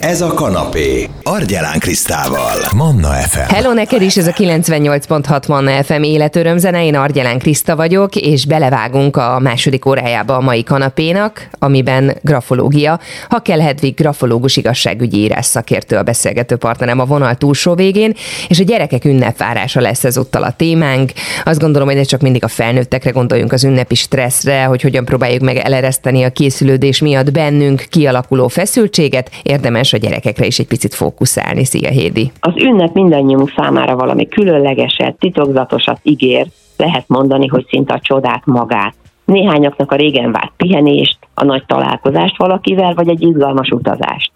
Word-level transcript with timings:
Ez 0.00 0.20
a 0.20 0.34
kanapé. 0.34 1.08
Argyelán 1.22 1.78
Krisztával. 1.78 2.56
Manna 2.76 3.08
FM. 3.08 3.54
Hello 3.54 3.72
neked 3.72 4.02
is, 4.02 4.16
ez 4.16 4.26
a 4.26 4.32
98.6 4.32 5.48
Manna 5.48 5.82
FM 5.82 6.02
életörömzene, 6.02 6.84
én 6.84 6.94
Argyelán 6.94 7.38
Kriszta 7.38 7.76
vagyok, 7.76 8.16
és 8.16 8.46
belevágunk 8.46 9.16
a 9.16 9.38
második 9.38 9.86
órájába 9.86 10.36
a 10.36 10.40
mai 10.40 10.62
kanapénak, 10.62 11.48
amiben 11.58 12.16
grafológia. 12.22 13.00
Ha 13.28 13.38
kell 13.38 13.60
Hedvig 13.60 13.94
grafológus 13.94 14.56
igazságügyi 14.56 15.18
írás 15.18 15.46
szakértő 15.46 15.96
a 15.96 16.02
beszélgető 16.02 16.56
partnerem 16.56 17.00
a 17.00 17.04
vonal 17.04 17.34
túlsó 17.34 17.74
végén, 17.74 18.14
és 18.48 18.60
a 18.60 18.64
gyerekek 18.64 19.04
ünnepvárása 19.04 19.80
lesz 19.80 20.04
ezúttal 20.04 20.42
a 20.42 20.52
témánk. 20.56 21.12
Azt 21.44 21.60
gondolom, 21.60 21.88
hogy 21.88 21.96
ne 21.96 22.02
csak 22.02 22.20
mindig 22.20 22.44
a 22.44 22.48
felnőttekre 22.48 23.10
gondoljunk 23.10 23.52
az 23.52 23.64
ünnepi 23.64 23.94
stresszre, 23.94 24.64
hogy 24.64 24.82
hogyan 24.82 25.04
próbáljuk 25.04 25.42
meg 25.42 25.56
elereszteni 25.56 26.22
a 26.22 26.30
készülődés 26.30 27.00
miatt 27.00 27.32
bennünk 27.32 27.84
kialakuló 27.90 28.48
feszültséget, 28.48 29.30
érdemes 29.42 29.89
a 29.92 29.96
gyerekekre 29.96 30.46
is 30.46 30.58
egy 30.58 30.66
picit 30.66 30.94
fókuszálni. 30.94 31.64
Szia, 31.64 31.90
Hédi! 31.90 32.32
Az 32.40 32.52
ünnep 32.56 32.94
mindannyiunk 32.94 33.52
számára 33.56 33.96
valami 33.96 34.28
különlegeset, 34.28 35.18
titokzatosat 35.18 36.00
ígér, 36.02 36.46
lehet 36.76 37.04
mondani, 37.06 37.46
hogy 37.46 37.66
szinte 37.68 37.94
a 37.94 38.00
csodát 38.00 38.46
magát. 38.46 38.94
Néhányaknak 39.24 39.92
a 39.92 39.96
régen 39.96 40.32
várt 40.32 40.52
pihenést, 40.56 41.18
a 41.34 41.44
nagy 41.44 41.64
találkozást 41.66 42.36
valakivel, 42.36 42.94
vagy 42.94 43.08
egy 43.08 43.22
izgalmas 43.22 43.68
utazást. 43.68 44.32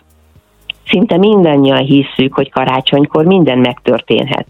Szinte 0.86 1.16
mindannyian 1.16 1.84
hisszük, 1.84 2.34
hogy 2.34 2.50
karácsonykor 2.50 3.24
minden 3.24 3.58
megtörténhet. 3.58 4.46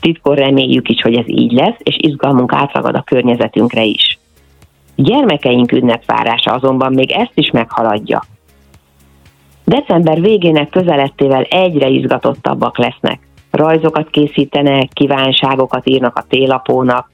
Titkor 0.00 0.38
reméljük 0.38 0.88
is, 0.88 1.02
hogy 1.02 1.14
ez 1.14 1.28
így 1.28 1.52
lesz, 1.52 1.78
és 1.78 1.96
izgalmunk 1.98 2.52
átragad 2.52 2.94
a 2.94 3.02
környezetünkre 3.02 3.82
is. 3.82 4.18
Gyermekeink 4.96 5.72
ünnepvárása 5.72 6.52
azonban 6.52 6.92
még 6.92 7.10
ezt 7.10 7.32
is 7.34 7.50
meghaladja. 7.50 8.24
December 9.64 10.20
végének 10.20 10.68
közelettével 10.68 11.42
egyre 11.42 11.88
izgatottabbak 11.88 12.78
lesznek. 12.78 13.20
Rajzokat 13.50 14.10
készítenek, 14.10 14.88
kívánságokat 14.92 15.88
írnak 15.88 16.16
a 16.16 16.24
télapónak, 16.28 17.10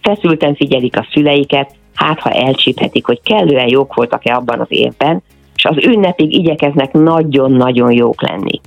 feszülten 0.00 0.54
figyelik 0.54 0.98
a 0.98 1.06
szüleiket, 1.12 1.74
hát 1.94 2.20
ha 2.20 2.30
elcsíphetik, 2.30 3.06
hogy 3.06 3.20
kellően 3.22 3.68
jók 3.68 3.94
voltak-e 3.94 4.34
abban 4.34 4.60
az 4.60 4.66
évben, 4.68 5.22
és 5.56 5.64
az 5.64 5.76
ünnepig 5.84 6.32
igyekeznek 6.32 6.92
nagyon-nagyon 6.92 7.92
jók 7.92 8.22
lenni. 8.22 8.60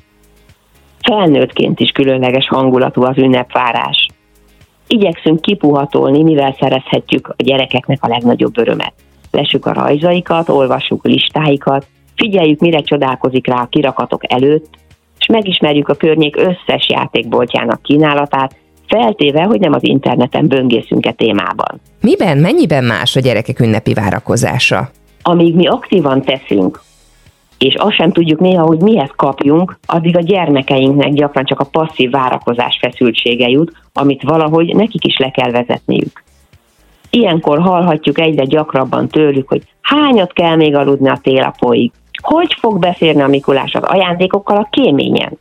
Felnőttként 1.02 1.80
is 1.80 1.92
különleges 1.92 2.48
hangulatú 2.48 3.04
az 3.04 3.18
ünnepvárás. 3.18 4.08
Igyekszünk 4.88 5.42
kipuhatolni, 5.42 6.24
mivel 6.24 6.56
szerezhetjük 6.60 7.28
a 7.28 7.44
gyerekeknek 7.44 8.04
a 8.04 8.08
legnagyobb 8.08 8.58
örömet. 8.58 8.94
Lesük 9.32 9.66
a 9.66 9.74
rajzaikat, 9.74 10.50
olvassuk 10.50 11.06
listáikat, 11.06 11.86
figyeljük, 12.18 12.60
mire 12.60 12.82
csodálkozik 12.82 13.48
rá 13.48 13.62
a 13.62 13.68
kirakatok 13.70 14.34
előtt, 14.34 14.70
és 15.20 15.26
megismerjük 15.26 15.90
a 15.90 15.94
környék 15.94 16.36
összes 16.36 16.90
játékboltjának 16.90 17.82
kínálatát, 17.82 18.56
feltéve, 18.88 19.44
hogy 19.44 19.60
nem 19.60 19.74
az 19.74 19.84
interneten 19.84 20.48
böngészünk-e 20.48 21.12
témában. 21.12 21.82
Miben, 22.02 22.38
mennyiben 22.38 22.84
más 22.84 23.16
a 23.16 23.20
gyerekek 23.20 23.60
ünnepi 23.60 23.94
várakozása? 23.94 24.90
Amíg 25.22 25.56
mi 25.56 25.68
aktívan 25.68 26.22
teszünk, 26.22 26.82
és 27.58 27.76
azt 27.76 27.96
sem 27.96 28.12
tudjuk 28.12 28.40
néha, 28.40 28.66
hogy 28.66 28.80
mihez 28.80 29.12
kapjunk, 29.16 29.80
addig 29.86 30.18
a 30.18 30.22
gyermekeinknek 30.22 31.14
gyakran 31.14 31.46
csak 31.46 31.60
a 31.60 31.70
passzív 31.72 32.12
várakozás 32.12 32.78
feszültsége 32.82 33.48
jut, 33.48 33.72
amit 33.94 34.24
valahogy 34.24 34.76
nekik 34.76 35.06
is 35.06 35.18
le 35.18 35.30
kell 35.30 35.52
vezetniük. 35.52 36.24
Ilyenkor 37.10 37.60
hallhatjuk 37.60 38.20
egyre 38.20 38.44
gyakrabban 38.44 39.08
tőlük, 39.08 39.48
hogy 39.48 39.62
hányat 39.82 40.34
kell 40.34 40.56
még 40.56 40.76
aludni 40.76 41.10
a 41.10 41.20
télapóig, 41.22 41.92
hogy 42.22 42.56
fog 42.60 42.80
beszélni 42.80 43.22
a 43.22 43.28
Mikulás 43.28 43.74
az 43.74 43.84
ajándékokkal 43.84 44.58
a 44.58 44.68
kéményen? 44.72 45.38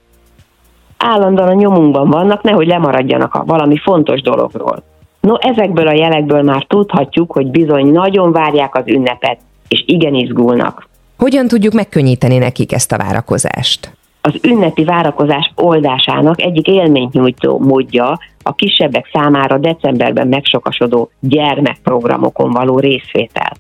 Állandóan 0.99 1.49
a 1.49 1.53
nyomunkban 1.53 2.11
vannak, 2.11 2.43
nehogy 2.43 2.67
lemaradjanak 2.67 3.35
a 3.35 3.45
valami 3.45 3.77
fontos 3.79 4.21
dologról. 4.23 4.83
No, 5.21 5.35
ezekből 5.39 5.89
a 5.89 5.93
jelekből 5.93 6.43
már 6.43 6.65
tudhatjuk, 6.69 7.33
hogy 7.33 7.47
bizony 7.47 7.87
nagyon 7.87 8.33
várják 8.33 8.75
az 8.75 8.83
ünnepet, 8.87 9.39
és 9.69 9.85
igen 9.87 10.15
izgulnak. 10.15 10.89
Hogyan 11.19 11.49
tudjuk 11.49 11.73
megkönnyíteni 11.73 12.39
nekik 12.39 12.73
ezt 12.73 12.93
a 12.93 12.97
várakozást? 12.97 13.97
Az 14.21 14.35
ünnepi 14.43 14.85
várakozás 14.85 15.53
oldásának 15.55 16.41
egyik 16.41 16.67
élményt 16.67 17.13
nyújtó 17.13 17.59
módja 17.59 18.19
a 18.43 18.55
kisebbek 18.55 19.09
számára 19.13 19.59
decemberben 19.59 20.29
megsokasodó 20.29 21.11
gyermekprogramokon 21.21 22.51
való 22.51 22.79
részvétel 22.79 23.53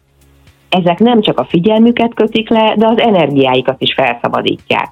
ezek 0.78 0.98
nem 0.98 1.20
csak 1.20 1.40
a 1.40 1.46
figyelmüket 1.48 2.14
kötik 2.14 2.48
le, 2.48 2.74
de 2.76 2.86
az 2.86 2.98
energiáikat 2.98 3.80
is 3.80 3.94
felszabadítják. 3.94 4.88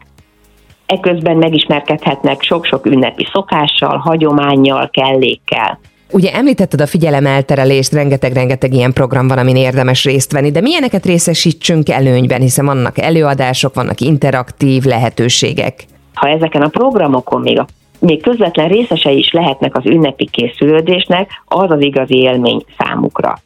Eközben 0.87 1.37
megismerkedhetnek 1.37 2.43
sok-sok 2.43 2.87
ünnepi 2.87 3.27
szokással, 3.33 3.97
hagyományjal, 3.97 4.91
kellékkel. 4.93 5.79
Ugye 6.13 6.33
említetted 6.33 6.81
a 6.81 6.87
figyelemelterelést, 6.87 7.93
rengeteg-rengeteg 7.93 8.73
ilyen 8.73 8.93
program 8.93 9.29
van, 9.29 9.39
amin 9.39 9.57
érdemes 9.57 10.05
részt 10.05 10.33
venni, 10.33 10.51
de 10.51 10.61
milyeneket 10.61 11.05
részesítsünk 11.05 11.89
előnyben, 11.89 12.41
hiszen 12.41 12.67
vannak 12.67 12.99
előadások, 12.99 13.75
vannak 13.75 14.01
interaktív 14.01 14.85
lehetőségek. 14.85 15.85
Ha 16.15 16.29
ezeken 16.29 16.63
a 16.63 16.69
programokon 16.69 17.41
még 17.41 17.59
a 17.59 17.67
még 17.99 18.23
közvetlen 18.23 18.69
részesei 18.69 19.19
is 19.19 19.33
lehetnek 19.33 19.77
az 19.77 19.87
ünnepi 19.87 20.29
készülődésnek, 20.31 21.31
az 21.47 21.71
az 21.71 21.81
igazi 21.81 22.17
élmény 22.17 22.65
számukra. 22.79 23.39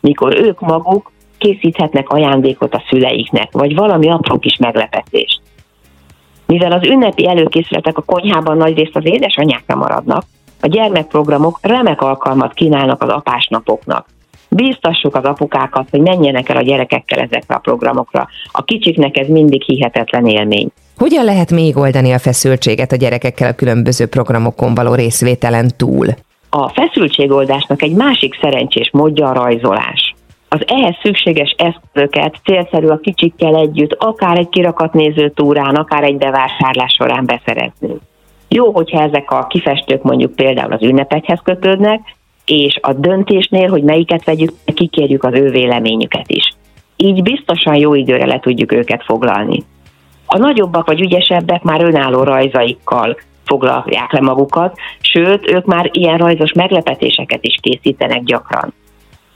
Mikor 0.00 0.36
ők 0.36 0.60
maguk 0.60 1.12
készíthetnek 1.38 2.08
ajándékot 2.08 2.74
a 2.74 2.82
szüleiknek, 2.88 3.52
vagy 3.52 3.74
valami 3.74 4.10
apró 4.10 4.38
kis 4.38 4.56
meglepetést. 4.56 5.40
Mivel 6.46 6.72
az 6.72 6.86
ünnepi 6.86 7.28
előkészületek 7.28 7.98
a 7.98 8.02
konyhában 8.02 8.56
nagyrészt 8.56 8.96
az 8.96 9.06
édesanyákra 9.06 9.76
maradnak, 9.76 10.24
a 10.60 10.66
gyermekprogramok 10.66 11.58
remek 11.62 12.02
alkalmat 12.02 12.54
kínálnak 12.54 13.02
az 13.02 13.08
apásnapoknak. 13.08 14.06
Bíztassuk 14.48 15.14
az 15.14 15.24
apukákat, 15.24 15.90
hogy 15.90 16.00
menjenek 16.00 16.48
el 16.48 16.56
a 16.56 16.62
gyerekekkel 16.62 17.18
ezekre 17.18 17.54
a 17.54 17.58
programokra. 17.58 18.28
A 18.52 18.62
kicsiknek 18.62 19.16
ez 19.16 19.28
mindig 19.28 19.62
hihetetlen 19.62 20.26
élmény. 20.26 20.68
Hogyan 20.96 21.24
lehet 21.24 21.50
még 21.50 21.76
oldani 21.76 22.12
a 22.12 22.18
feszültséget 22.18 22.92
a 22.92 22.96
gyerekekkel 22.96 23.50
a 23.50 23.54
különböző 23.54 24.06
programokon 24.06 24.74
való 24.74 24.94
részvételen 24.94 25.70
túl? 25.76 26.06
A 26.50 26.68
feszültségoldásnak 26.68 27.82
egy 27.82 27.94
másik 27.94 28.38
szerencsés 28.40 28.90
módja 28.92 29.28
a 29.28 29.32
rajzolás 29.32 30.14
az 30.48 30.60
ehhez 30.66 30.96
szükséges 31.02 31.54
eszközöket 31.58 32.34
célszerű 32.44 32.86
a 32.86 32.98
kicsikkel 32.98 33.56
együtt, 33.56 33.96
akár 33.98 34.38
egy 34.38 34.48
kirakatnéző 34.48 35.30
túrán, 35.30 35.74
akár 35.74 36.02
egy 36.02 36.16
bevásárlás 36.16 36.92
során 36.92 37.26
beszerezni. 37.26 37.96
Jó, 38.48 38.72
hogyha 38.72 39.02
ezek 39.02 39.30
a 39.30 39.46
kifestők 39.46 40.02
mondjuk 40.02 40.34
például 40.34 40.72
az 40.72 40.82
ünnepekhez 40.82 41.40
kötődnek, 41.44 42.00
és 42.44 42.78
a 42.82 42.92
döntésnél, 42.92 43.68
hogy 43.68 43.82
melyiket 43.82 44.24
vegyük, 44.24 44.50
kikérjük 44.74 45.24
az 45.24 45.34
ő 45.34 45.50
véleményüket 45.50 46.30
is. 46.30 46.52
Így 46.96 47.22
biztosan 47.22 47.74
jó 47.74 47.94
időre 47.94 48.26
le 48.26 48.40
tudjuk 48.40 48.72
őket 48.72 49.04
foglalni. 49.04 49.62
A 50.26 50.38
nagyobbak 50.38 50.86
vagy 50.86 51.00
ügyesebbek 51.00 51.62
már 51.62 51.82
önálló 51.82 52.22
rajzaikkal 52.22 53.16
foglalják 53.44 54.12
le 54.12 54.20
magukat, 54.20 54.76
sőt, 55.00 55.50
ők 55.50 55.64
már 55.64 55.90
ilyen 55.92 56.18
rajzos 56.18 56.52
meglepetéseket 56.52 57.44
is 57.44 57.58
készítenek 57.60 58.22
gyakran. 58.22 58.72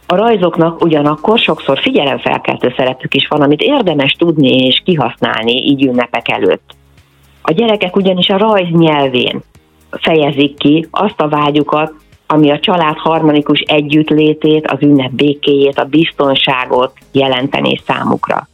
A 0.06 0.16
rajzoknak 0.16 0.82
ugyanakkor 0.84 1.38
sokszor 1.38 1.78
figyelemfelkeltő 1.78 2.74
szerepük 2.76 3.14
is 3.14 3.26
van, 3.28 3.40
amit 3.40 3.60
érdemes 3.60 4.12
tudni 4.12 4.66
és 4.66 4.82
kihasználni 4.84 5.52
így 5.52 5.84
ünnepek 5.84 6.28
előtt. 6.28 6.70
A 7.42 7.52
gyerekek 7.52 7.96
ugyanis 7.96 8.28
a 8.28 8.38
rajz 8.38 8.68
nyelvén 8.70 9.42
fejezik 9.90 10.58
ki 10.58 10.86
azt 10.90 11.20
a 11.20 11.28
vágyukat, 11.28 11.92
ami 12.26 12.50
a 12.50 12.58
család 12.58 12.96
harmonikus 12.98 13.60
együttlétét, 13.60 14.66
az 14.66 14.82
ünnep 14.82 15.10
békéjét, 15.10 15.78
a 15.78 15.84
biztonságot 15.84 16.92
jelentené 17.12 17.80
számukra. 17.86 18.48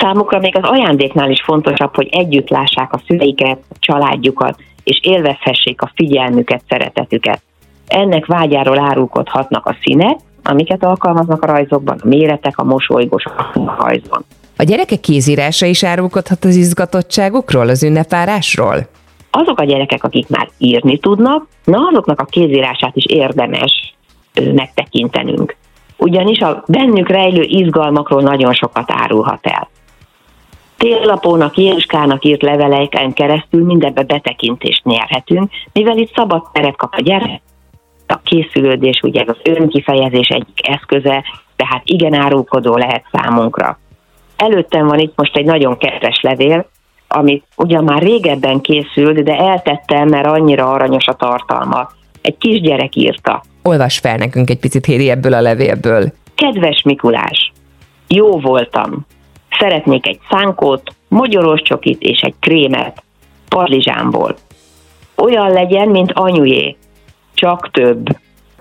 Számukra 0.00 0.38
még 0.38 0.56
az 0.56 0.70
ajándéknál 0.70 1.30
is 1.30 1.42
fontosabb, 1.42 1.94
hogy 1.94 2.08
együtt 2.10 2.48
lássák 2.48 2.92
a 2.92 3.00
szüleiket, 3.06 3.58
a 3.70 3.74
családjukat, 3.78 4.62
és 4.84 5.00
élvezhessék 5.02 5.82
a 5.82 5.90
figyelmüket, 5.94 6.62
szeretetüket. 6.68 7.42
Ennek 7.86 8.26
vágyáról 8.26 8.78
árulkodhatnak 8.78 9.66
a 9.66 9.76
színek, 9.82 10.18
amiket 10.48 10.84
alkalmaznak 10.84 11.42
a 11.42 11.46
rajzokban, 11.46 11.98
a 12.02 12.06
méretek, 12.08 12.58
a 12.58 12.64
mosolygós 12.64 13.24
a 13.24 13.76
rajzon. 13.78 14.24
A 14.56 14.62
gyerekek 14.62 15.00
kézírása 15.00 15.66
is 15.66 15.84
árulkodhat 15.84 16.44
az 16.44 16.56
izgatottságukról, 16.56 17.68
az 17.68 17.82
ünnepvárásról? 17.82 18.88
Azok 19.30 19.60
a 19.60 19.64
gyerekek, 19.64 20.04
akik 20.04 20.28
már 20.28 20.48
írni 20.58 20.98
tudnak, 20.98 21.46
na 21.64 21.78
azoknak 21.90 22.20
a 22.20 22.24
kézírását 22.24 22.96
is 22.96 23.04
érdemes 23.04 23.94
megtekintenünk. 24.54 25.56
Ugyanis 25.96 26.38
a 26.38 26.64
bennük 26.66 27.08
rejlő 27.08 27.42
izgalmakról 27.42 28.22
nagyon 28.22 28.52
sokat 28.52 28.90
árulhat 28.92 29.46
el. 29.46 29.68
Téllapónak, 30.76 31.56
Jézskának 31.56 32.24
írt 32.24 32.42
leveleken 32.42 33.12
keresztül 33.12 33.64
mindebbe 33.64 34.02
betekintést 34.02 34.84
nyerhetünk, 34.84 35.50
mivel 35.72 35.98
itt 35.98 36.14
szabad 36.14 36.42
teret 36.52 36.76
kap 36.76 36.94
a 36.96 37.00
gyerek, 37.00 37.42
a 38.14 38.20
készülődés 38.24 39.00
ugye 39.02 39.24
az 39.26 39.36
önkifejezés 39.42 40.28
egyik 40.28 40.68
eszköze, 40.68 41.24
tehát 41.56 41.82
igen 41.84 42.14
árulkodó 42.14 42.76
lehet 42.76 43.04
számunkra. 43.12 43.78
Előttem 44.36 44.86
van 44.86 44.98
itt 44.98 45.12
most 45.16 45.36
egy 45.36 45.44
nagyon 45.44 45.76
kedves 45.78 46.20
levél, 46.20 46.68
ami 47.08 47.42
ugyan 47.56 47.84
már 47.84 48.02
régebben 48.02 48.60
készült, 48.60 49.22
de 49.22 49.36
eltettem, 49.36 50.08
mert 50.08 50.26
annyira 50.26 50.72
aranyos 50.72 51.06
a 51.06 51.12
tartalma. 51.12 51.88
Egy 52.22 52.38
kisgyerek 52.38 52.96
írta. 52.96 53.42
Olvas 53.62 53.98
fel 53.98 54.16
nekünk 54.16 54.50
egy 54.50 54.58
picit, 54.58 54.84
Hédi, 54.84 55.10
ebből 55.10 55.34
a 55.34 55.40
levélből. 55.40 56.12
Kedves 56.34 56.82
Mikulás, 56.82 57.52
jó 58.08 58.40
voltam. 58.40 59.06
Szeretnék 59.58 60.06
egy 60.06 60.18
szánkót, 60.30 60.94
mogyoros 61.08 61.62
csokit 61.62 62.02
és 62.02 62.20
egy 62.20 62.34
krémet, 62.40 63.02
padlizsámból. 63.48 64.36
Olyan 65.16 65.50
legyen, 65.50 65.88
mint 65.88 66.12
anyujé, 66.12 66.76
csak 67.34 67.70
több. 67.70 68.06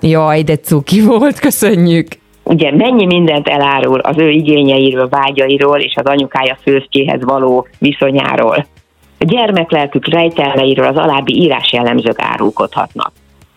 Jaj, 0.02 0.44
de 0.44 0.56
cuki 0.56 1.02
volt, 1.02 1.40
köszönjük! 1.40 2.08
Ugye 2.44 2.72
mennyi 2.72 3.06
mindent 3.06 3.48
elárul 3.48 4.00
az 4.00 4.18
ő 4.18 4.30
igényeiről, 4.30 5.10
vágyairól 5.10 5.80
és 5.80 5.94
az 5.96 6.06
anyukája 6.06 6.58
főztjéhez 6.62 7.24
való 7.24 7.68
viszonyáról. 7.80 8.66
A 9.20 9.26
gyermeklelkük 9.26 10.08
rejtelmeiről 10.08 10.86
az 10.86 10.98
alábbi 10.98 11.42
írás 11.42 11.72
jellemzők 11.72 12.22
árulkodhatnak. 12.22 13.12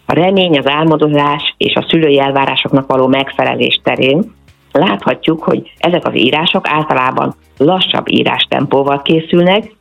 A 0.06 0.12
remény, 0.12 0.58
az 0.58 0.68
álmodozás 0.68 1.54
és 1.56 1.74
a 1.74 1.86
szülői 1.88 2.18
elvárásoknak 2.18 2.86
való 2.86 3.06
megfelelés 3.06 3.80
terén 3.82 4.34
láthatjuk, 4.72 5.42
hogy 5.42 5.72
ezek 5.78 6.06
az 6.06 6.16
írások 6.16 6.68
általában 6.68 7.34
lassabb 7.56 8.10
írástempóval 8.10 9.02
készülnek, 9.02 9.75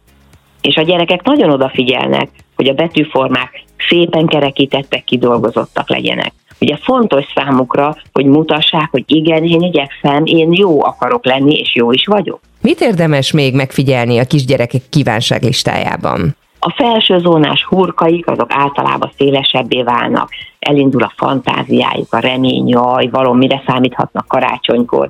és 0.66 0.76
a 0.76 0.82
gyerekek 0.82 1.24
nagyon 1.24 1.50
odafigyelnek, 1.50 2.30
hogy 2.56 2.68
a 2.68 2.74
betűformák 2.74 3.64
szépen 3.90 4.26
kerekítettek, 4.26 5.04
kidolgozottak 5.04 5.90
legyenek. 5.90 6.34
Ugye 6.60 6.76
fontos 6.82 7.26
számukra, 7.36 7.96
hogy 8.12 8.26
mutassák, 8.26 8.88
hogy 8.92 9.04
igen, 9.08 9.44
én 9.44 9.62
igyekszem, 9.62 10.26
én 10.26 10.54
jó 10.54 10.84
akarok 10.84 11.26
lenni, 11.26 11.60
és 11.60 11.76
jó 11.76 11.92
is 11.92 12.06
vagyok. 12.06 12.40
Mit 12.62 12.82
érdemes 12.82 13.32
még 13.32 13.56
megfigyelni 13.56 14.18
a 14.20 14.26
kisgyerekek 14.26 14.82
kívánságlistájában? 14.90 16.36
A 16.60 16.74
felső 16.78 17.20
zónás 17.20 17.64
hurkaik 17.64 18.28
azok 18.28 18.54
általában 18.54 19.12
szélesebbé 19.18 19.82
válnak, 19.82 20.30
elindul 20.60 21.04
a 21.04 21.14
fantáziájuk, 21.16 22.14
a 22.14 22.20
remény, 22.20 22.68
jaj, 22.68 23.08
valamire 23.12 23.64
számíthatnak 23.68 24.28
karácsonykor, 24.28 25.10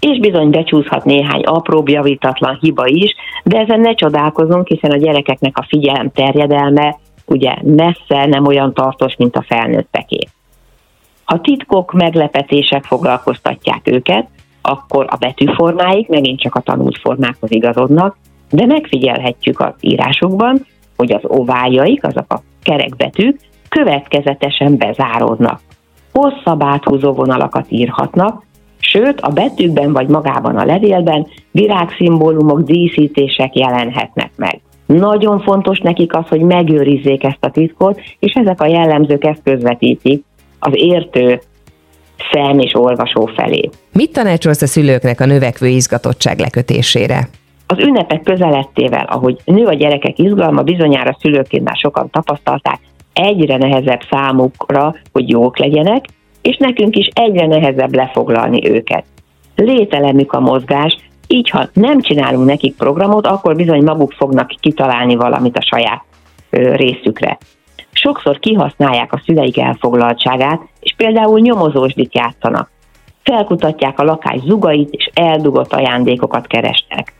és 0.00 0.18
bizony 0.18 0.50
becsúszhat 0.50 1.04
néhány 1.04 1.42
apró, 1.42 1.82
javítatlan 1.86 2.58
hiba 2.60 2.86
is, 2.86 3.14
de 3.44 3.58
ezen 3.58 3.80
ne 3.80 3.94
csodálkozunk, 3.94 4.68
hiszen 4.68 4.90
a 4.90 4.96
gyerekeknek 4.96 5.58
a 5.58 5.66
figyelem 5.68 6.10
terjedelme 6.10 6.96
ugye 7.26 7.54
messze 7.62 8.26
nem 8.26 8.46
olyan 8.46 8.74
tartós, 8.74 9.16
mint 9.16 9.36
a 9.36 9.44
felnőtteké. 9.48 10.18
Ha 11.24 11.40
titkok, 11.40 11.92
meglepetések 11.92 12.84
foglalkoztatják 12.84 13.80
őket, 13.84 14.28
akkor 14.62 15.06
a 15.08 15.16
betűformáik 15.16 16.08
megint 16.08 16.40
csak 16.40 16.54
a 16.54 16.60
tanult 16.60 16.98
formákhoz 16.98 17.50
igazodnak, 17.50 18.16
de 18.50 18.66
megfigyelhetjük 18.66 19.60
az 19.60 19.74
írásukban, 19.80 20.66
hogy 20.96 21.12
az 21.12 21.22
ovájaik, 21.22 22.04
azok 22.04 22.32
a 22.32 22.42
kerekbetűk 22.62 23.40
következetesen 23.68 24.76
bezáródnak. 24.76 25.60
Hosszabb 26.12 26.62
áthúzó 26.62 27.12
vonalakat 27.12 27.66
írhatnak, 27.68 28.42
sőt 28.96 29.20
a 29.20 29.28
betűkben 29.28 29.92
vagy 29.92 30.08
magában 30.08 30.56
a 30.56 30.64
levélben 30.64 31.26
virágszimbólumok, 31.50 32.60
díszítések 32.60 33.54
jelenhetnek 33.54 34.30
meg. 34.36 34.60
Nagyon 34.86 35.40
fontos 35.40 35.78
nekik 35.78 36.16
az, 36.16 36.26
hogy 36.28 36.40
megőrizzék 36.40 37.24
ezt 37.24 37.44
a 37.44 37.50
titkot, 37.50 38.00
és 38.18 38.32
ezek 38.32 38.60
a 38.60 38.66
jellemzők 38.66 39.24
ezt 39.24 39.40
közvetítik 39.44 40.24
az 40.58 40.72
értő 40.74 41.40
szem 42.32 42.58
és 42.58 42.74
olvasó 42.74 43.26
felé. 43.36 43.70
Mit 43.92 44.12
tanácsolsz 44.12 44.62
a 44.62 44.66
szülőknek 44.66 45.20
a 45.20 45.26
növekvő 45.26 45.66
izgatottság 45.66 46.38
lekötésére? 46.38 47.28
Az 47.66 47.78
ünnepek 47.78 48.22
közelettével, 48.22 49.04
ahogy 49.08 49.36
nő 49.44 49.64
a 49.64 49.74
gyerekek 49.74 50.18
izgalma, 50.18 50.62
bizonyára 50.62 51.16
szülőként 51.20 51.64
már 51.64 51.76
sokan 51.76 52.10
tapasztalták, 52.10 52.78
egyre 53.12 53.56
nehezebb 53.56 54.00
számukra, 54.10 54.94
hogy 55.12 55.28
jók 55.28 55.58
legyenek, 55.58 56.04
és 56.46 56.56
nekünk 56.56 56.96
is 56.96 57.06
egyre 57.12 57.46
nehezebb 57.46 57.94
lefoglalni 57.94 58.70
őket. 58.70 59.04
Lételemük 59.56 60.32
a 60.32 60.40
mozgás, 60.40 60.96
így 61.26 61.50
ha 61.50 61.68
nem 61.72 62.00
csinálunk 62.00 62.46
nekik 62.46 62.76
programot, 62.76 63.26
akkor 63.26 63.56
bizony 63.56 63.82
maguk 63.82 64.12
fognak 64.12 64.54
kitalálni 64.60 65.14
valamit 65.14 65.56
a 65.56 65.66
saját 65.74 66.02
részükre. 66.50 67.38
Sokszor 67.92 68.38
kihasználják 68.38 69.12
a 69.12 69.22
szüleik 69.24 69.58
elfoglaltságát, 69.58 70.60
és 70.80 70.94
például 70.96 71.40
nyomozósdit 71.40 72.14
játszanak. 72.14 72.70
Felkutatják 73.22 73.98
a 73.98 74.04
lakás 74.04 74.40
zugait, 74.46 74.88
és 74.90 75.10
eldugott 75.14 75.72
ajándékokat 75.72 76.46
keresnek. 76.46 77.14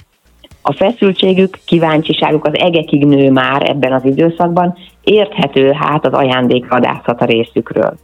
A 0.62 0.72
feszültségük, 0.72 1.58
kíváncsiságuk 1.64 2.44
az 2.44 2.58
egekig 2.58 3.06
nő 3.06 3.30
már 3.30 3.70
ebben 3.70 3.92
az 3.92 4.04
időszakban, 4.04 4.76
érthető 5.04 5.72
hát 5.72 6.06
az 6.06 6.12
ajándékvadászat 6.12 7.20
a 7.20 7.24
részükről. 7.24 7.96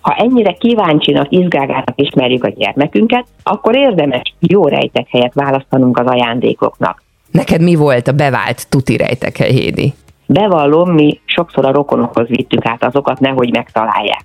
Ha 0.00 0.14
ennyire 0.14 0.52
kíváncsinak, 0.52 1.26
izgágának 1.32 1.92
ismerjük 1.94 2.44
a 2.44 2.48
gyermekünket, 2.48 3.26
akkor 3.42 3.76
érdemes 3.76 4.34
jó 4.38 4.66
rejtek 4.66 5.08
helyet 5.10 5.34
választanunk 5.34 5.98
az 5.98 6.06
ajándékoknak. 6.06 7.02
Neked 7.30 7.62
mi 7.62 7.74
volt 7.74 8.08
a 8.08 8.12
bevált 8.12 8.68
tuti 8.68 8.96
rejtekhely, 8.96 9.50
Hédi? 9.50 9.94
Bevallom, 10.26 10.90
mi 10.90 11.20
sokszor 11.24 11.64
a 11.66 11.72
rokonokhoz 11.72 12.28
vittük 12.28 12.66
át 12.66 12.84
azokat, 12.84 13.20
nehogy 13.20 13.50
megtalálják. 13.52 14.24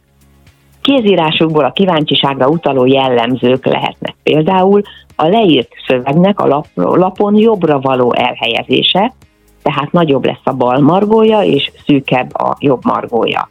Kézírásukból 0.82 1.66
a 1.66 1.72
kíváncsiságra 1.72 2.48
utaló 2.48 2.86
jellemzők 2.86 3.66
lehetnek. 3.66 4.16
Például 4.24 4.82
a 5.16 5.28
leírt 5.28 5.70
szövegnek 5.88 6.40
a 6.40 6.48
lap, 6.48 6.68
lapon 6.74 7.36
jobbra 7.36 7.80
való 7.80 8.14
elhelyezése, 8.14 9.14
tehát 9.62 9.92
nagyobb 9.92 10.26
lesz 10.26 10.42
a 10.44 10.54
bal 10.54 10.80
margója, 10.80 11.42
és 11.42 11.72
szűkebb 11.86 12.36
a 12.36 12.58
jobb 12.60 12.84
margója. 12.84 13.50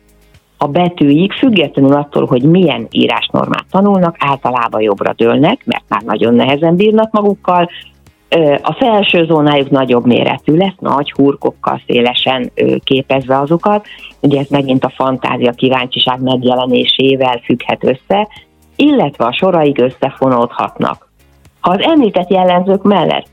A 0.59 0.67
betűik 0.67 1.33
függetlenül 1.33 1.93
attól, 1.93 2.27
hogy 2.27 2.43
milyen 2.43 2.87
írásnormát 2.91 3.65
tanulnak, 3.71 4.17
általában 4.19 4.81
jobbra 4.81 5.13
dőlnek, 5.13 5.63
mert 5.65 5.85
már 5.89 6.03
nagyon 6.03 6.35
nehezen 6.35 6.77
bírnak 6.77 7.13
magukkal, 7.13 7.69
a 8.63 8.73
felső 8.73 9.25
zónájuk 9.25 9.71
nagyobb 9.71 10.07
méretű 10.07 10.57
lesz, 10.57 10.77
nagy 10.79 11.13
hurkokkal 11.13 11.83
szélesen 11.87 12.51
képezve 12.85 13.39
azokat, 13.39 13.87
ugye 14.21 14.41
ez 14.41 14.49
megint 14.49 14.85
a 14.85 14.93
fantázia 14.95 15.51
kíváncsiság 15.51 16.23
megjelenésével 16.23 17.41
függhet 17.45 17.85
össze, 17.85 18.29
illetve 18.77 19.25
a 19.25 19.33
soraig 19.33 19.79
összefonódhatnak. 19.79 21.09
Ha 21.61 21.71
az 21.71 21.81
említett 21.81 22.31
jellemzők 22.31 22.83
mellett 22.83 23.27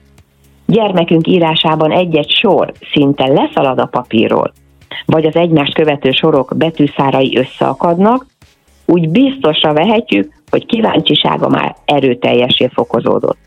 gyermekünk 0.65 1.27
írásában 1.27 1.91
egy-egy 1.91 2.31
sor 2.31 2.71
szinte 2.94 3.27
leszalad 3.27 3.79
a 3.79 3.85
papírról, 3.85 4.51
vagy 5.05 5.25
az 5.25 5.36
egymást 5.36 5.74
követő 5.74 6.12
sorok 6.12 6.53
betűszárai 6.57 7.38
összeakadnak, 7.38 8.25
úgy 8.86 9.10
biztosra 9.10 9.74
vehetjük, 9.74 10.33
hogy 10.50 10.65
kíváncsisága 10.65 11.50
már 11.50 11.75
erőteljesé 11.86 12.69
fokozódott. 12.74 13.38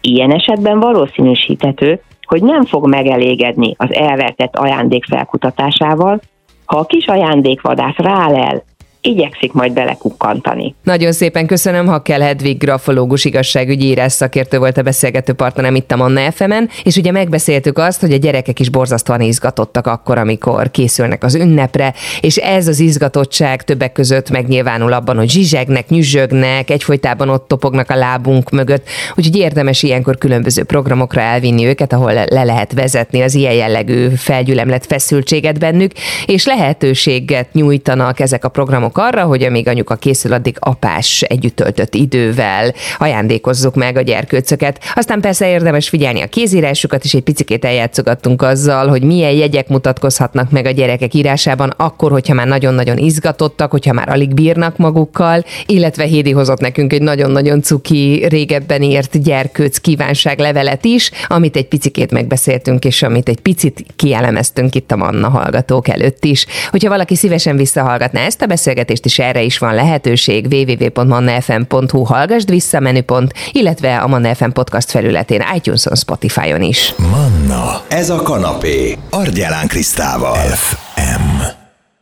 Ilyen 0.00 0.32
esetben 0.32 0.80
valószínűsíthető, 0.80 2.00
hogy 2.26 2.42
nem 2.42 2.64
fog 2.64 2.88
megelégedni 2.88 3.74
az 3.76 3.94
elvertett 3.94 4.56
ajándék 4.56 5.04
felkutatásával, 5.04 6.20
ha 6.64 6.78
a 6.78 6.84
kis 6.84 7.06
ajándékvadász 7.06 7.96
rálel 7.96 8.62
igyekszik 9.08 9.52
majd 9.52 9.72
belekukkantani. 9.72 10.74
Nagyon 10.82 11.12
szépen 11.12 11.46
köszönöm, 11.46 11.86
ha 11.86 12.02
kell 12.02 12.20
Hedvig 12.20 12.58
grafológus 12.58 13.24
igazságügyi 13.24 13.86
írás 13.86 14.12
szakértő 14.12 14.58
volt 14.58 14.76
a 14.76 14.82
beszélgető 14.82 15.32
partnerem 15.32 15.74
itt 15.74 15.92
a 15.92 15.96
Manna 15.96 16.30
fm 16.30 16.52
és 16.82 16.96
ugye 16.96 17.10
megbeszéltük 17.10 17.78
azt, 17.78 18.00
hogy 18.00 18.12
a 18.12 18.16
gyerekek 18.16 18.60
is 18.60 18.68
borzasztóan 18.68 19.20
izgatottak 19.20 19.86
akkor, 19.86 20.18
amikor 20.18 20.70
készülnek 20.70 21.24
az 21.24 21.34
ünnepre, 21.34 21.94
és 22.20 22.36
ez 22.36 22.68
az 22.68 22.80
izgatottság 22.80 23.62
többek 23.62 23.92
között 23.92 24.30
megnyilvánul 24.30 24.92
abban, 24.92 25.16
hogy 25.16 25.30
zsizsegnek, 25.30 25.88
nyüzsögnek, 25.88 26.70
egyfolytában 26.70 27.28
ott 27.28 27.48
topognak 27.48 27.90
a 27.90 27.96
lábunk 27.96 28.50
mögött, 28.50 28.88
úgyhogy 29.14 29.36
érdemes 29.36 29.82
ilyenkor 29.82 30.18
különböző 30.18 30.64
programokra 30.64 31.20
elvinni 31.20 31.66
őket, 31.66 31.92
ahol 31.92 32.12
le 32.12 32.44
lehet 32.44 32.72
vezetni 32.72 33.20
az 33.20 33.34
ilyen 33.34 33.54
jellegű 33.54 34.08
felgyülemlet 34.08 34.86
feszültséget 34.86 35.58
bennük, 35.58 35.92
és 36.26 36.46
lehetőséget 36.46 37.52
nyújtanak 37.52 38.20
ezek 38.20 38.44
a 38.44 38.48
programok 38.48 38.97
arra, 38.98 39.22
hogy 39.22 39.42
amíg 39.42 39.68
anyuka 39.68 39.94
készül, 39.94 40.32
addig 40.32 40.56
apás 40.58 41.22
együtt 41.22 41.56
töltött 41.56 41.94
idővel 41.94 42.72
ajándékozzuk 42.98 43.74
meg 43.74 43.96
a 43.96 44.00
gyerkőcöket. 44.00 44.78
Aztán 44.94 45.20
persze 45.20 45.48
érdemes 45.48 45.88
figyelni 45.88 46.20
a 46.20 46.26
kézírásukat, 46.26 47.04
és 47.04 47.14
egy 47.14 47.22
picit 47.22 47.64
eljátszogattunk 47.64 48.42
azzal, 48.42 48.88
hogy 48.88 49.02
milyen 49.02 49.32
jegyek 49.32 49.68
mutatkozhatnak 49.68 50.50
meg 50.50 50.66
a 50.66 50.70
gyerekek 50.70 51.14
írásában, 51.14 51.74
akkor, 51.76 52.10
hogyha 52.10 52.34
már 52.34 52.46
nagyon-nagyon 52.46 52.96
izgatottak, 52.96 53.70
hogyha 53.70 53.92
már 53.92 54.08
alig 54.08 54.34
bírnak 54.34 54.76
magukkal, 54.76 55.44
illetve 55.66 56.04
Hédi 56.04 56.30
hozott 56.30 56.60
nekünk 56.60 56.92
egy 56.92 57.02
nagyon-nagyon 57.02 57.62
cuki, 57.62 58.26
régebben 58.28 58.82
írt 58.82 59.22
gyerkőc 59.22 59.78
kívánság 59.78 60.38
levelet 60.38 60.84
is, 60.84 61.10
amit 61.28 61.56
egy 61.56 61.68
picikét 61.68 62.10
megbeszéltünk, 62.10 62.84
és 62.84 63.02
amit 63.02 63.28
egy 63.28 63.40
picit 63.40 63.84
kielemeztünk 63.96 64.74
itt 64.74 64.90
a 64.90 64.96
Manna 64.96 65.28
hallgatók 65.28 65.88
előtt 65.88 66.24
is. 66.24 66.46
Hogyha 66.70 66.88
valaki 66.88 67.14
szívesen 67.14 67.56
visszahallgatná 67.56 68.20
ezt 68.24 68.42
a 68.42 68.46
beszélgetést, 68.46 68.87
beszélgetést 68.88 69.04
is 69.04 69.18
erre 69.18 69.42
is 69.42 69.58
van 69.58 69.74
lehetőség 69.74 70.46
www.mannafm.hu 70.46 72.02
hallgasd 72.02 72.50
vissza 72.50 72.80
menüpont, 72.80 73.32
illetve 73.52 73.98
a 73.98 74.06
Manna 74.06 74.34
FM 74.34 74.50
podcast 74.50 74.90
felületén, 74.90 75.44
iTunes-on, 75.54 75.96
Spotify-on 75.96 76.62
is. 76.62 76.94
Manna, 76.96 77.82
ez 77.88 78.10
a 78.10 78.22
kanapé, 78.22 78.96
Argyelán 79.10 79.66
Krisztával. 79.66 80.36
F. 80.36 80.76